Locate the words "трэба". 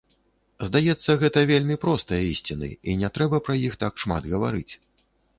3.17-3.41